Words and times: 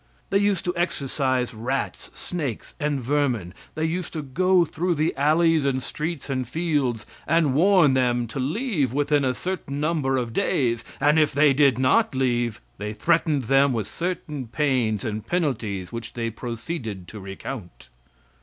They 0.31 0.39
used 0.39 0.65
to 0.65 0.75
exorcise 0.75 1.53
rats, 1.53 2.09
snakes 2.15 2.73
and 2.79 2.99
vermin; 2.99 3.53
they 3.75 3.85
used 3.85 4.13
to 4.13 4.23
go 4.23 4.65
through 4.65 4.95
the 4.95 5.13
alleys 5.15 5.63
and 5.63 5.83
streets 5.83 6.27
and 6.27 6.47
fields 6.47 7.05
and 7.27 7.53
warn 7.53 7.93
them 7.93 8.25
to 8.29 8.39
leave 8.39 8.93
within 8.93 9.23
a 9.23 9.35
certain 9.35 9.79
number 9.79 10.17
of 10.17 10.33
days, 10.33 10.83
and 10.99 11.19
if 11.19 11.33
they 11.33 11.53
did 11.53 11.77
not 11.77 12.15
leave, 12.15 12.61
they 12.79 12.93
threatened 12.93 13.43
them 13.43 13.73
with 13.73 13.85
certain 13.87 14.47
pains 14.47 15.05
and 15.05 15.27
penalties 15.27 15.91
which 15.91 16.13
they 16.13 16.31
proceeded 16.31 17.07
to 17.09 17.19
recount. 17.19 17.89